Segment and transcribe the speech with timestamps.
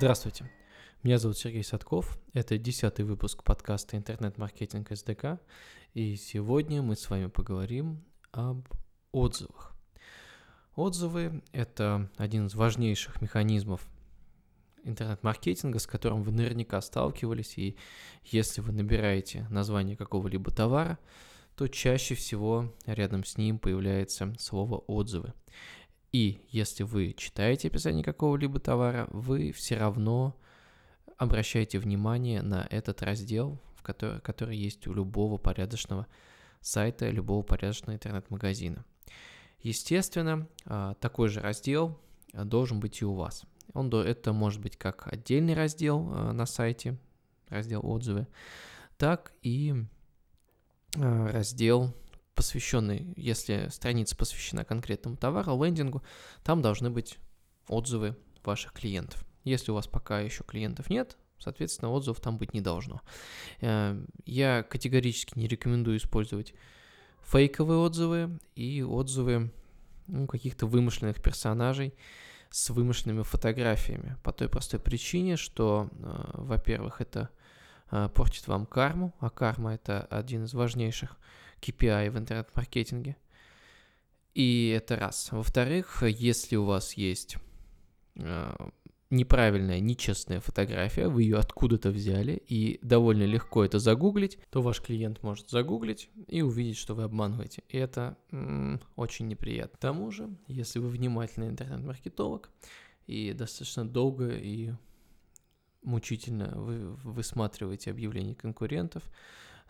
[0.00, 0.50] Здравствуйте,
[1.02, 5.38] меня зовут Сергей Садков, это десятый выпуск подкаста «Интернет-маркетинг СДК»,
[5.92, 8.02] и сегодня мы с вами поговорим
[8.32, 8.66] об
[9.12, 9.74] отзывах.
[10.74, 13.86] Отзывы– это один из важнейших механизмов
[14.84, 17.76] интернет-маркетинга, с которым вы наверняка сталкивались, и
[18.24, 20.98] если вы набираете название какого-либо товара,
[21.56, 25.34] то чаще всего рядом с ним появляется слово «отзывы».
[26.12, 30.36] И если вы читаете описание какого-либо товара, вы все равно
[31.16, 36.06] обращаете внимание на этот раздел, в который, который есть у любого порядочного
[36.60, 38.84] сайта, любого порядочного интернет-магазина.
[39.62, 41.98] Естественно, а, такой же раздел
[42.32, 43.44] а, должен быть и у вас.
[43.72, 46.98] Он, это может быть как отдельный раздел а, на сайте,
[47.48, 48.26] раздел отзывы,
[48.96, 49.74] так и
[50.94, 51.94] раздел
[52.40, 56.02] посвященный, если страница посвящена конкретному товару, лендингу,
[56.42, 57.18] там должны быть
[57.68, 59.26] отзывы ваших клиентов.
[59.44, 63.02] Если у вас пока еще клиентов нет, соответственно, отзывов там быть не должно.
[63.60, 66.54] Э, я категорически не рекомендую использовать
[67.22, 69.52] фейковые отзывы и отзывы
[70.06, 71.92] ну, каких-то вымышленных персонажей
[72.48, 74.16] с вымышленными фотографиями.
[74.22, 77.28] По той простой причине, что, э, во-первых, это
[77.90, 81.18] э, портит вам карму, а карма это один из важнейших
[81.60, 83.16] KPI в интернет-маркетинге.
[84.34, 85.28] И это раз.
[85.32, 87.36] Во-вторых, если у вас есть
[88.16, 88.54] э,
[89.10, 95.22] неправильная, нечестная фотография, вы ее откуда-то взяли, и довольно легко это загуглить, то ваш клиент
[95.22, 97.64] может загуглить и увидеть, что вы обманываете.
[97.68, 99.76] И это м- очень неприятно.
[99.76, 102.50] К тому же, если вы внимательный интернет-маркетолог
[103.06, 104.72] и достаточно долго и
[105.82, 109.02] мучительно вы высматриваете объявления конкурентов,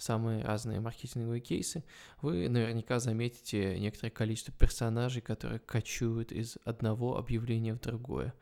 [0.00, 1.84] самые разные маркетинговые кейсы,
[2.22, 8.34] вы наверняка заметите некоторое количество персонажей, которые кочуют из одного объявления в другое.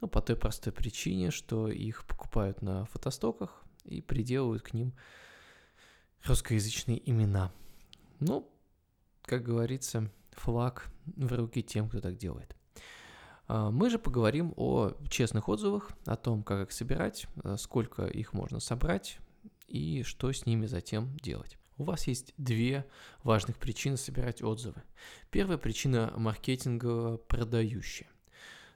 [0.00, 4.94] Ну, по той простой причине, что их покупают на фотостоках и приделывают к ним
[6.24, 7.52] русскоязычные имена.
[8.20, 8.48] Ну,
[9.22, 12.56] как говорится, флаг в руки тем, кто так делает.
[13.48, 18.32] А, мы же поговорим о честных отзывах, о том, как их собирать, э, сколько их
[18.34, 19.18] можно собрать,
[19.68, 21.58] и что с ними затем делать.
[21.76, 22.84] У вас есть две
[23.22, 24.82] важных причины собирать отзывы.
[25.30, 28.08] Первая причина маркетингово продающая.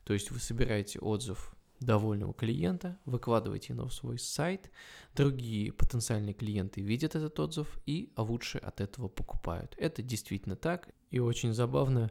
[0.05, 4.71] То есть вы собираете отзыв довольного клиента, выкладываете его в свой сайт,
[5.15, 9.75] другие потенциальные клиенты видят этот отзыв и лучше от этого покупают.
[9.79, 12.11] Это действительно так, и очень забавно,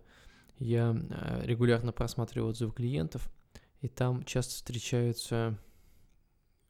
[0.59, 3.31] я э, регулярно просматриваю отзывы клиентов,
[3.81, 5.57] и там часто встречаются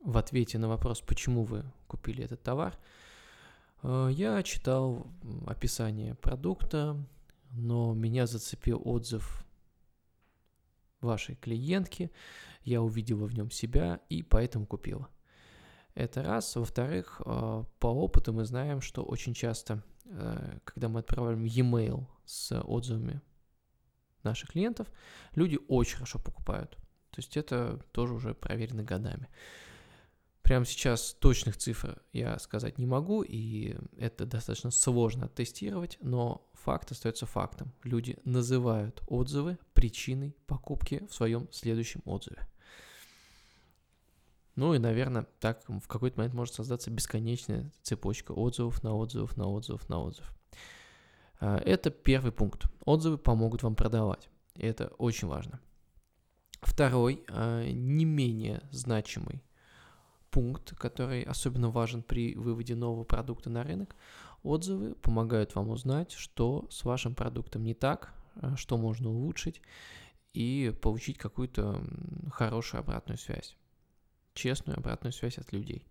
[0.03, 2.77] в ответе на вопрос, почему вы купили этот товар,
[3.83, 5.07] э, я читал
[5.47, 6.97] описание продукта,
[7.51, 9.45] но меня зацепил отзыв
[11.01, 12.11] вашей клиентки,
[12.63, 15.09] я увидела в нем себя и поэтому купила.
[15.93, 16.55] Это раз.
[16.55, 22.57] Во-вторых, э, по опыту мы знаем, что очень часто, э, когда мы отправляем e-mail с
[22.61, 23.21] отзывами
[24.23, 24.87] наших клиентов,
[25.35, 26.77] люди очень хорошо покупают.
[27.09, 29.27] То есть это тоже уже проверено годами.
[30.51, 36.91] Прямо сейчас точных цифр я сказать не могу, и это достаточно сложно тестировать, но факт
[36.91, 37.71] остается фактом.
[37.83, 42.45] Люди называют отзывы причиной покупки в своем следующем отзыве.
[44.57, 49.47] Ну и, наверное, так в какой-то момент может создаться бесконечная цепочка отзывов на отзывов на
[49.47, 50.29] отзывов на отзыв.
[51.39, 52.65] А, это первый пункт.
[52.83, 54.27] Отзывы помогут вам продавать.
[54.55, 55.61] Это очень важно.
[56.59, 59.41] Второй, а, не менее значимый
[60.31, 63.95] пункт, который особенно важен при выводе нового продукта на рынок.
[64.43, 69.61] Отзывы помогают вам узнать, что с вашим продуктом не так, э, что можно улучшить
[70.33, 71.83] и получить какую-то
[72.31, 73.55] хорошую обратную связь,
[74.33, 75.85] честную обратную связь от людей.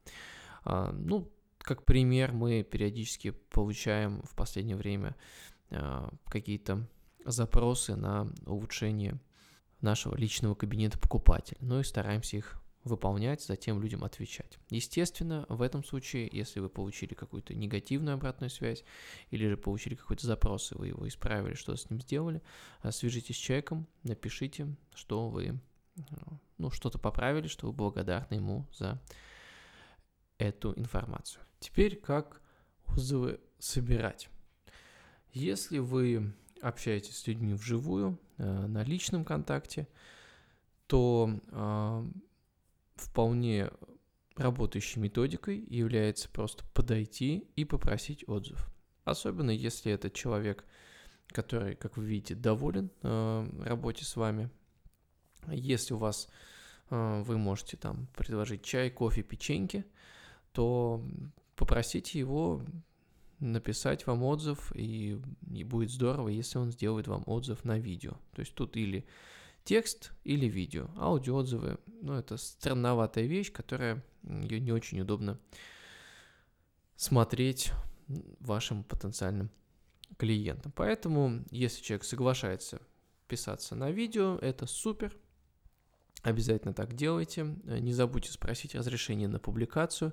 [0.65, 5.15] А, ну, как пример, мы периодически получаем в последнее время
[5.71, 6.89] а, какие-то
[7.25, 9.21] запросы на улучшение
[9.81, 14.59] нашего личного кабинета покупателя, ну и стараемся их выполнять, затем людям отвечать.
[14.71, 18.85] Естественно, в этом случае, если вы получили какую-то негативную обратную связь
[19.31, 22.43] или же получили какой-то запрос, и вы его исправили, что с ним сделали,
[22.83, 25.61] э, свяжитесь с человеком, напишите, что вы
[25.97, 26.03] э,
[26.57, 29.01] ну, что-то поправили, что вы благодарны ему за
[30.39, 31.43] эту информацию.
[31.59, 32.41] Теперь как
[32.87, 34.31] отзывы собирать.
[35.33, 39.87] Если вы общаетесь с людьми вживую, э, на личном контакте,
[40.87, 41.31] то
[43.01, 43.71] вполне
[44.37, 48.69] работающей методикой является просто подойти и попросить отзыв.
[49.05, 50.65] Особенно если это человек,
[51.29, 54.51] который, как вы видите, доволен э, работе с вами.
[55.49, 56.29] Если у вас
[56.91, 59.85] э, вы можете там предложить чай, кофе, печеньки,
[60.53, 61.05] то
[61.57, 62.63] попросите его
[63.41, 65.19] написать вам отзыв, и,
[65.51, 68.13] и будет здорово, если он сделает вам отзыв на видео.
[68.33, 69.07] То есть тут или
[69.65, 70.91] текст, или видео.
[70.97, 75.39] Аудиоотзывы, ну, это странноватая вещь, которая ее не очень удобно
[76.97, 77.73] смотреть
[78.41, 79.51] вашим потенциальным
[80.19, 80.73] клиентам.
[80.73, 82.83] Поэтому, если человек соглашается
[83.29, 85.17] писаться на видео, это супер.
[86.23, 87.45] Обязательно так делайте.
[87.65, 90.13] Не забудьте спросить разрешение на публикацию.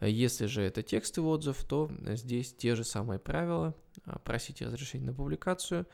[0.00, 3.74] Если же это текстовый отзыв, то здесь те же самые правила.
[4.22, 5.86] Просите разрешение на публикацию.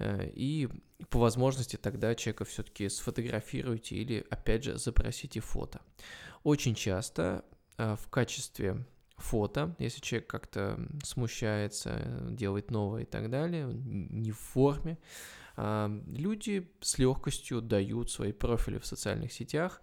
[0.00, 0.68] И
[1.10, 5.80] по возможности тогда человека все-таки сфотографируйте или, опять же, запросите фото.
[6.42, 7.44] Очень часто
[7.76, 8.84] в качестве
[9.16, 14.98] фото, если человек как-то смущается, делает новое и так далее, не в форме,
[15.56, 19.80] а, люди с легкостью дают свои профили в социальных сетях.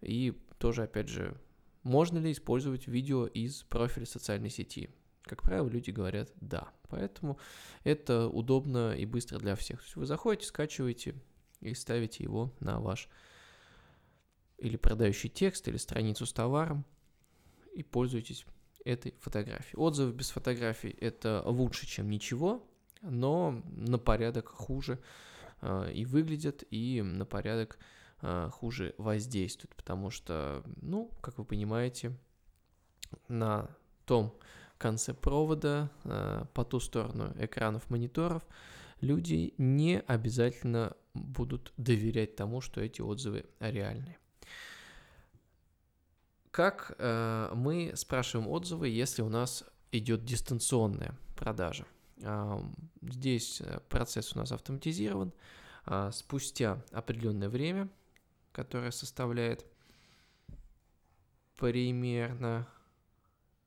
[0.00, 1.36] И тоже, опять же,
[1.82, 4.90] можно ли использовать видео из профиля социальной сети?
[5.24, 6.68] Как правило, люди говорят «да».
[6.88, 7.38] Поэтому
[7.82, 9.80] это удобно и быстро для всех.
[9.80, 11.14] То есть вы заходите, скачиваете
[11.60, 13.08] и ставите его на ваш
[14.58, 16.84] или продающий текст, или страницу с товаром
[17.74, 18.46] и пользуетесь
[18.84, 19.76] этой фотографией.
[19.76, 22.62] Отзывы без фотографий– это лучше, чем ничего,
[23.00, 25.00] но на порядок хуже
[25.62, 27.78] э, и выглядят, и на порядок
[28.20, 32.16] э, хуже воздействуют, потому что, ну, как вы понимаете,
[33.28, 33.74] на
[34.04, 34.38] том
[34.78, 38.42] конце провода, э, по ту сторону экранов мониторов,
[39.00, 44.18] люди не обязательно будут доверять тому, что эти отзывы реальные.
[46.50, 51.86] Как э, мы спрашиваем отзывы, если у нас идет дистанционная продажа?
[52.22, 52.60] Э,
[53.02, 55.32] здесь процесс у нас автоматизирован.
[56.12, 57.90] Спустя определенное время,
[58.52, 59.66] которое составляет
[61.58, 62.66] примерно,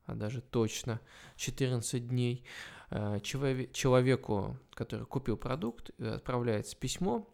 [0.08, 1.00] а даже точно
[1.36, 2.44] 14 дней,
[2.90, 7.28] э, человеку, который купил продукт, отправляется письмо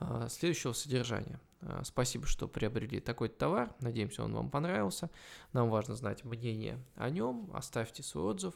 [0.00, 3.74] э, следующего содержания– Э, спасибо, что приобрели такой товар.
[3.80, 5.10] Надеемся, он вам понравился.
[5.52, 7.50] Нам важно знать мнение о нем.
[7.54, 8.54] Оставьте свой отзыв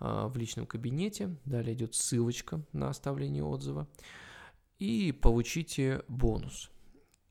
[0.00, 1.36] э, в личном кабинете.
[1.44, 3.88] Далее идет ссылочка на оставление отзыва.
[4.78, 6.70] И получите бонус.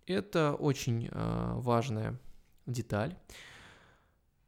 [0.06, 2.20] Это очень э, важная
[2.66, 3.18] деталь.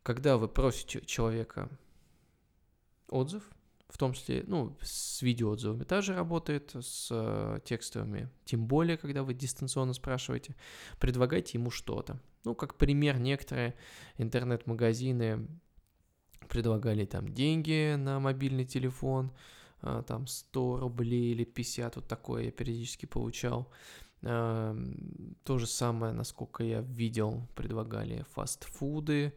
[0.03, 1.69] Когда вы просите человека
[3.07, 3.43] отзыв,
[3.91, 9.33] в том числе, ну, с видеоотзывами также работает, с э, текстовыми, тем более, когда вы
[9.33, 10.55] дистанционно спрашиваете,
[10.99, 12.19] предлагайте ему что-то.
[12.45, 13.75] Ну, как пример, некоторые
[14.17, 15.45] интернет-магазины
[16.47, 19.31] предлагали там деньги на мобильный телефон,
[19.81, 23.69] э, там 100 рублей или 50, вот такое я периодически получал.
[24.21, 24.73] Э,
[25.43, 29.33] то же самое, насколько я видел, предлагали фастфуды,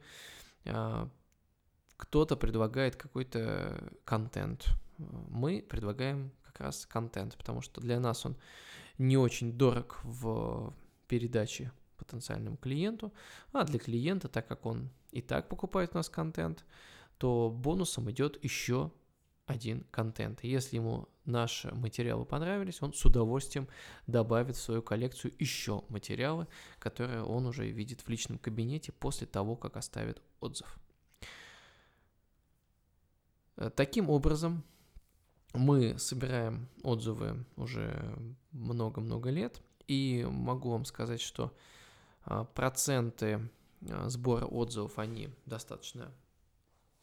[0.64, 4.68] кто-то предлагает какой-то контент.
[4.98, 8.36] Мы предлагаем как раз контент, потому что для нас он
[8.98, 10.74] не очень дорог в
[11.08, 13.12] передаче потенциальному клиенту,
[13.52, 16.64] а для клиента, так как он и так покупает у нас контент,
[17.18, 18.92] то бонусом идет еще
[19.46, 20.42] один контент.
[20.42, 23.68] Если ему наши материалы понравились, он с удовольствием
[24.06, 26.46] добавит в свою коллекцию еще материалы,
[26.78, 30.78] которые он уже видит в личном кабинете после того, как оставит отзыв.
[33.56, 34.64] Э, таким образом,
[35.52, 38.18] мы собираем отзывы уже
[38.50, 41.54] много-много лет, и могу вам сказать, что
[42.24, 43.48] а, проценты
[43.88, 46.10] а, сбора отзывов, они достаточно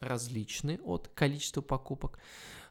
[0.01, 2.19] различны от количества покупок.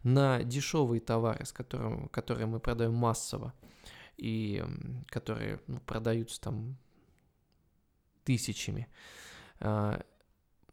[0.02, 3.54] На дешевые товары, с которым, которые мы продаем массово,
[4.16, 4.62] и
[5.06, 6.76] которые ну, продаются там
[8.24, 8.88] тысячами,
[9.60, 10.02] а,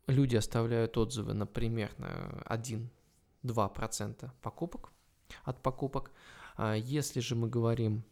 [0.08, 2.90] люди оставляют отзывы, например, на 1
[3.44, 4.92] 2% покупок
[5.44, 6.12] от покупок.
[6.56, 8.04] А если же мы говорим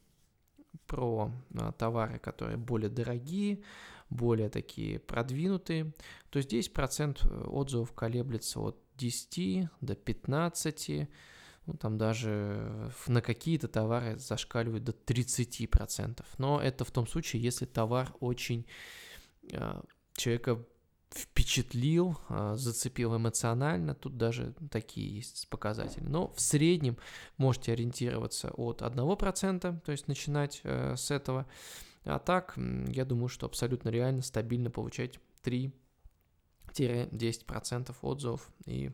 [0.87, 3.61] про а, товары, которые более дорогие,
[4.09, 5.93] более такие продвинутые,
[6.29, 11.09] то здесь процент э, отзывов колеблется от 10 до 15,
[11.65, 16.23] ну, там даже на какие-то товары зашкаливают до 30%.
[16.37, 18.65] Но это в том случае, если товар очень
[19.53, 20.63] а, человека
[21.11, 26.03] впечатлил, а, зацепил эмоционально, тут даже такие есть показатели.
[26.03, 26.97] Но в среднем
[27.37, 31.45] можете ориентироваться от 1%, то есть начинать э, с этого.
[32.03, 38.49] А так, я думаю, что абсолютно реально стабильно получать 3-10% отзывов.
[38.65, 38.91] И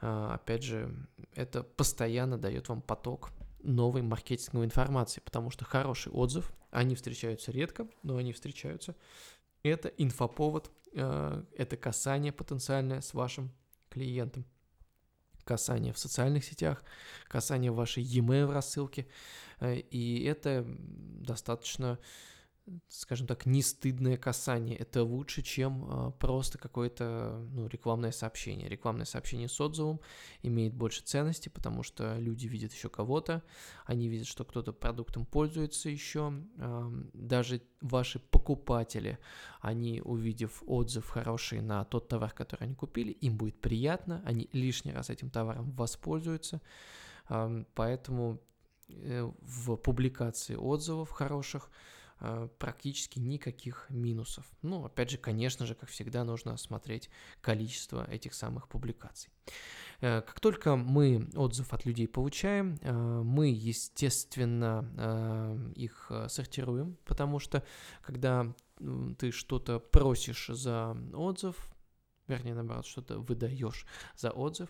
[0.00, 0.94] а, опять же,
[1.34, 3.30] это постоянно дает вам поток
[3.62, 8.94] новой маркетинговой информации, потому что хороший отзыв Они встречаются редко, но они встречаются.
[9.70, 13.50] Это инфоповод, э, это касание потенциальное с вашим
[13.88, 14.44] клиентом.
[15.44, 16.82] Касание в социальных сетях,
[17.28, 19.06] касание вашей e-mail рассылке.
[19.60, 21.98] Э, и это достаточно
[22.88, 24.76] скажем так, не стыдное касание.
[24.76, 28.68] Это лучше, чем э, просто какое-то ну, рекламное сообщение.
[28.68, 30.00] Рекламное сообщение с отзывом
[30.42, 33.42] имеет больше ценности, потому что люди видят еще кого-то,
[33.84, 36.32] они видят, что кто-то продуктом пользуется еще.
[37.12, 39.18] Даже ваши покупатели,
[39.60, 44.92] они, увидев отзыв хороший на тот товар, который они купили, им будет приятно, они лишний
[44.92, 46.60] раз этим товаром воспользуются.
[47.74, 48.40] Поэтому
[48.88, 51.70] э, в публикации отзывов хороших–
[52.58, 54.44] практически никаких минусов.
[54.62, 59.30] Ну, опять же, конечно же, как всегда, нужно смотреть количество этих самых публикаций.
[60.00, 64.66] Э, как только мы отзыв от людей получаем, э, мы, естественно,
[65.74, 67.62] их сортируем, потому что
[68.02, 68.54] когда
[69.18, 71.56] ты что-то просишь за отзыв,
[72.28, 74.68] вернее, наоборот, что-то выдаешь за отзыв,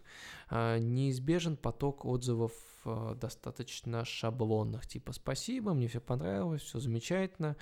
[0.50, 2.52] неизбежен поток отзывов
[2.86, 7.56] Э, достаточно шаблонных, типа «спасибо, мне все понравилось, все замечательно»,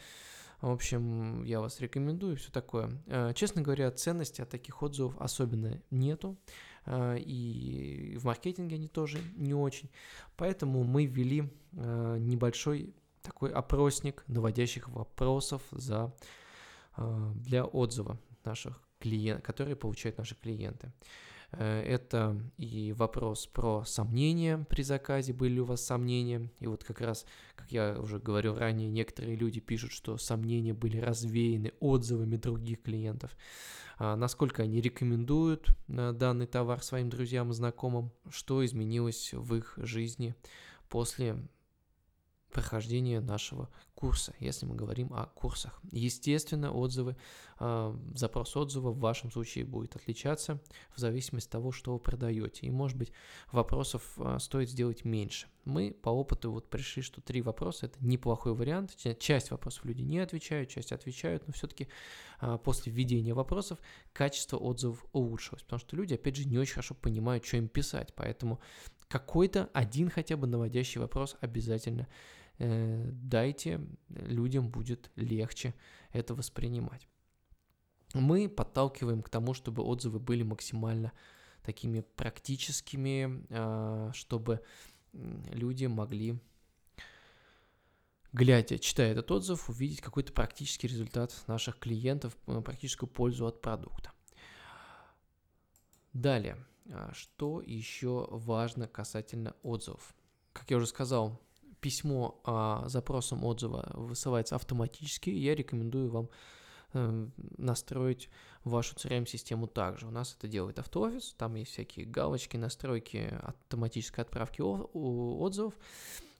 [0.60, 2.90] в общем, я вас рекомендую, все такое.
[3.06, 6.36] Э, честно говоря, ценности от таких отзывов особенно нету,
[6.86, 9.90] и в маркетинге они тоже не очень.
[10.36, 16.14] Поэтому мы ввели небольшой такой опросник наводящих вопросов за,
[16.96, 20.92] для отзыва наших клиентов, которые получают наши клиенты.
[21.52, 26.50] Э, это и вопрос про сомнения при заказе, были ли у вас сомнения.
[26.60, 30.98] И вот как раз, как я уже говорил ранее, некоторые люди пишут, что сомнения были
[30.98, 33.36] развеяны отзывами других клиентов.
[33.96, 39.74] А насколько они рекомендуют э, данный товар своим друзьям и знакомым, что изменилось в их
[39.76, 40.34] жизни
[40.88, 41.36] после
[42.54, 45.80] прохождения нашего курса, если мы говорим о курсах.
[45.90, 47.16] Естественно, отзывы,
[47.58, 50.60] э, запрос отзыва в вашем случае будет отличаться
[50.94, 52.66] в зависимости от того, что вы продаете.
[52.66, 53.12] И, может быть,
[53.50, 55.48] вопросов э, стоит сделать меньше.
[55.64, 58.96] Мы по опыту вот пришли, что три вопроса– это неплохой вариант.
[59.18, 61.88] Часть вопросов люди не отвечают, часть отвечают, но все-таки
[62.40, 63.78] э, после введения вопросов
[64.12, 68.14] качество отзывов улучшилось, потому что люди, опять же, не очень хорошо понимают, что им писать,
[68.14, 68.60] поэтому
[69.08, 72.08] какой-то один хотя бы наводящий вопрос обязательно
[72.58, 75.74] дайте, людям будет легче
[76.12, 77.08] это воспринимать.
[78.14, 81.12] Мы подталкиваем к тому, чтобы отзывы были максимально
[81.62, 84.62] такими практическими, а, чтобы
[85.12, 86.38] люди могли,
[88.32, 94.12] глядя, читая этот отзыв, увидеть какой-то практический результат наших клиентов, э, практическую пользу от продукта.
[96.12, 100.14] Далее, а, что еще важно касательно отзывов?
[100.52, 101.40] Как я уже сказал,
[101.84, 106.30] письмо а, запросом отзыва высылается автоматически, я рекомендую вам
[106.94, 108.30] э, настроить
[108.64, 110.06] вашу CRM-систему также.
[110.06, 115.74] У нас это делает автоофис, там есть всякие галочки, настройки автоматической отправки отзывов,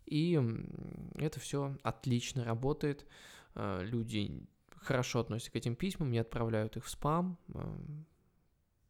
[0.07, 0.43] и
[1.17, 3.05] это все отлично работает.
[3.55, 4.47] Э, люди
[4.77, 7.77] хорошо относятся к этим письмам, не отправляют их в спам, э,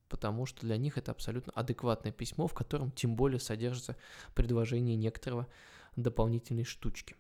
[0.09, 3.97] потому что для них это абсолютно адекватное письмо, в котором тем более содержится
[4.37, 5.49] предложение некоторого
[5.97, 7.17] дополнительные штучки.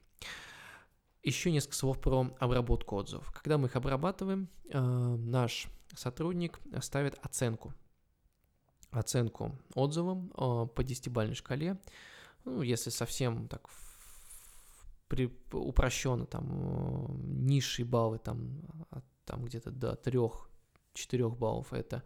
[1.23, 3.33] Еще несколько слов про обработку отзывов.
[3.33, 7.73] Когда мы их обрабатываем, э, наш сотрудник ставит оценку.
[8.91, 11.81] Оценку отзывам э, по 10-бальной шкале.
[12.45, 13.69] Ну, если совсем так
[15.09, 18.61] при, упрощенно, там э, низшие баллы там,
[19.25, 22.03] там где-то до 3-4 баллов это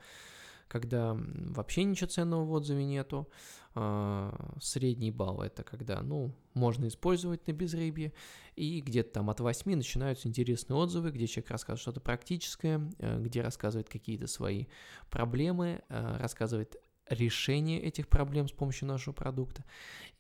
[0.69, 3.29] когда вообще ничего ценного в отзыве нету.
[3.75, 8.13] А, средний балл это когда, ну, можно использовать на безрыбье.
[8.57, 13.41] И где-то там от 8 начинаются интересные отзывы, где человек рассказывает что-то практическое, э, где
[13.41, 14.67] рассказывает какие-то свои
[15.11, 16.77] проблемы, э, рассказывает
[17.09, 19.65] решение этих проблем с помощью нашего продукта.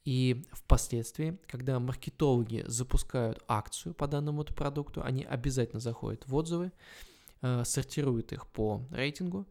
[0.04, 6.72] И впоследствии, когда маркетологи запускают акцию по данному продукту, они обязательно заходят в отзывы,
[7.42, 9.46] э, сортируют их по рейтингу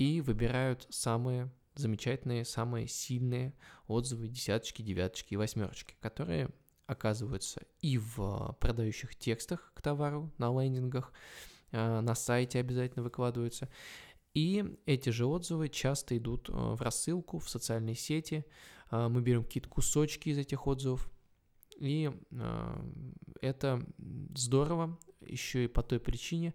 [0.00, 3.52] и выбирают самые замечательные, самые сильные
[3.86, 6.48] отзывы, десяточки, девяточки и восьмерочки, которые
[6.86, 11.12] оказываются и в продающих текстах к товару на лендингах,
[11.72, 13.68] э, на сайте обязательно выкладываются.
[14.32, 18.46] И эти же отзывы часто идут э, в рассылку, в социальные сети.
[18.90, 21.10] Э, мы берем какие-то кусочки из этих отзывов.
[21.78, 22.10] И
[23.40, 23.86] это
[24.34, 26.54] здорово еще и по той причине,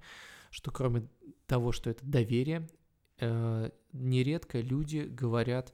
[0.52, 1.08] что кроме
[1.48, 2.68] того, что это доверие,
[3.20, 5.74] нередко люди говорят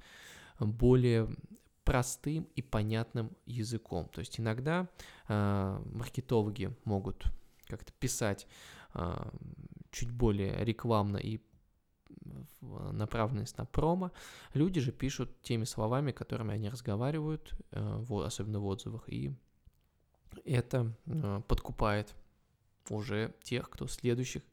[0.59, 1.27] более
[1.83, 4.07] простым и понятным языком.
[4.09, 4.87] То есть иногда
[5.27, 7.25] э, маркетологи могут
[7.65, 8.47] как-то писать
[8.93, 9.29] э,
[9.89, 11.41] чуть более рекламно и
[12.61, 14.11] направленность на промо,
[14.53, 19.33] люди же пишут теми словами, которыми они разговаривают, э, особенно в отзывах, и
[20.45, 22.15] это э, подкупает
[22.89, 24.43] уже тех, кто следующих,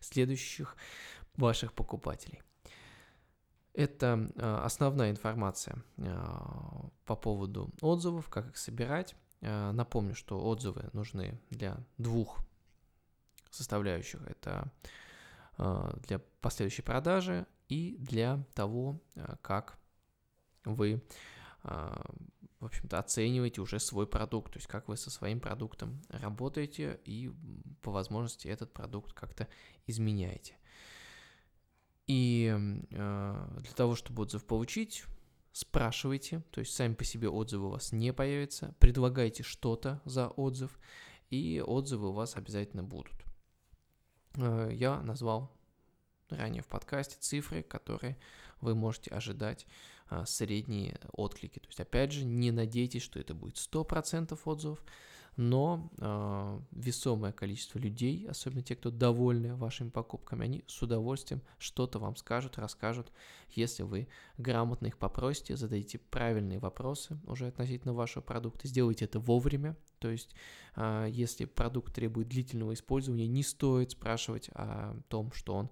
[0.00, 0.76] следующих
[1.36, 2.42] ваших покупателей.
[3.72, 5.82] Это э, основная информация
[7.04, 9.16] по поводу отзывов, как их собирать.
[9.40, 12.38] Напомню, что отзывы нужны для двух
[13.50, 14.22] составляющих.
[14.26, 14.70] Это
[15.56, 19.78] а, для последующей продажи и для того, а, как
[20.64, 21.02] вы,
[21.62, 22.04] а,
[22.60, 27.30] в общем-то, оцениваете уже свой продукт, то есть как вы со своим продуктом работаете и
[27.82, 29.48] по возможности этот продукт как-то
[29.86, 30.56] изменяете.
[32.06, 32.54] И
[32.90, 35.04] для того, чтобы отзыв получить,
[35.52, 40.78] спрашивайте, то есть сами по себе отзывы у вас не появятся, предлагайте что-то за отзыв,
[41.30, 43.24] и отзывы у вас обязательно будут.
[44.36, 45.50] Э, я назвал
[46.28, 48.18] ранее в подкасте цифры, которые
[48.60, 49.66] вы можете ожидать
[50.08, 51.58] а, средние отклики.
[51.58, 54.82] То есть, опять же, не надейтесь, что это будет 100% отзывов,
[55.36, 61.98] но э, весомое количество людей, особенно те, кто довольны вашими покупками, они с удовольствием что-то
[61.98, 63.12] вам скажут, расскажут,
[63.50, 69.76] если вы грамотно их попросите, зададите правильные вопросы уже относительно вашего продукта, сделайте это вовремя,
[69.98, 70.34] то есть
[70.76, 75.70] э, если продукт требует длительного использования, не стоит спрашивать о том, что он,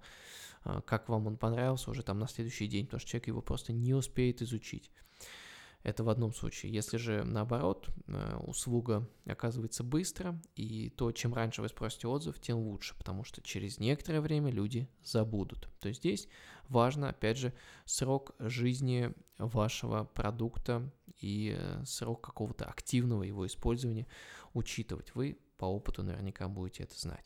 [0.65, 3.73] э, как вам он понравился уже там на следующий день, потому что человек его просто
[3.73, 4.91] не успеет изучить.
[5.83, 6.73] Это в одном случае.
[6.73, 12.59] Если же наоборот, э, услуга оказывается быстро, и то, чем раньше вы спросите отзыв, тем
[12.59, 15.69] лучше, потому что через некоторое время люди забудут.
[15.81, 16.29] То есть здесь
[16.69, 17.53] важно, опять же,
[17.85, 24.07] срок жизни вашего продукта и э, срок какого-то активного его использования
[24.55, 25.15] учитывать.
[25.15, 27.25] Вы по опыту наверняка будете это знать.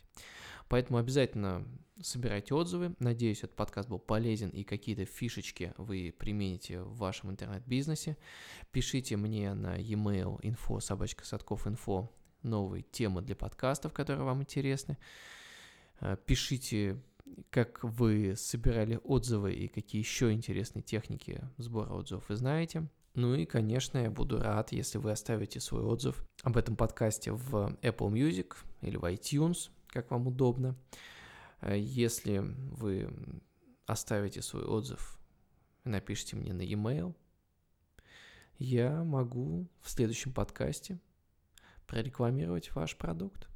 [0.68, 1.66] Поэтому обязательно
[2.03, 2.94] собирайте отзывы.
[2.99, 8.18] Надеюсь, этот подкаст был полезен и какие-то фишечки вы примените в вашем интернет-бизнесе.
[8.72, 12.11] Пишите мне на e-mail info собачка садков info
[12.42, 14.99] новые темы для подкастов, которые вам интересны.
[16.01, 17.01] Э, пишите,
[17.51, 22.89] как вы собирали отзывы и какие еще интересные техники сбора отзывов вы знаете.
[23.15, 27.77] Ну и, конечно, я буду рад, если вы оставите свой отзыв об этом подкасте в
[27.83, 30.77] Apple Music или в iTunes как вам удобно.
[31.62, 33.09] Э, если вы
[33.87, 35.17] оставите свой отзыв
[35.87, 37.15] напишите мне на e-mail,
[38.59, 40.99] я могу в следующем подкасте
[41.87, 43.49] прорекламировать ваш продукт.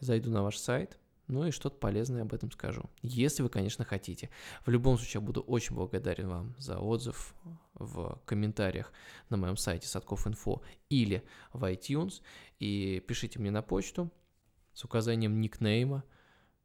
[0.00, 0.98] Зайду на ваш сайт,
[1.32, 2.90] ну и что-то полезное об этом скажу.
[3.00, 4.28] Если вы, конечно, хотите.
[4.66, 7.34] В любом случае, я буду очень благодарен вам за отзыв
[7.74, 8.92] в комментариях
[9.30, 12.20] на моем сайте Садков.инфо или в iTunes.
[12.58, 14.12] И пишите мне на почту
[14.74, 16.04] с указанием никнейма,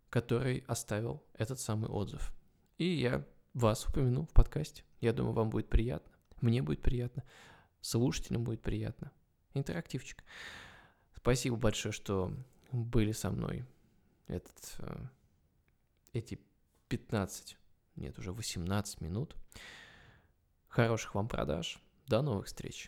[0.09, 2.33] который оставил этот самый отзыв.
[2.77, 4.83] И я вас упомяну в подкасте.
[4.99, 6.11] Я думаю, вам будет приятно.
[6.41, 7.23] Мне будет приятно.
[7.79, 9.11] Слушателям будет приятно.
[9.53, 10.23] Интерактивчик.
[11.15, 12.33] Спасибо большое, что
[12.71, 13.65] были со мной
[14.27, 15.07] этот, э,
[16.13, 16.39] эти
[16.89, 17.57] 15,
[17.95, 19.35] нет, уже 18 минут.
[20.67, 21.79] Хороших вам продаж.
[22.07, 22.87] До новых встреч.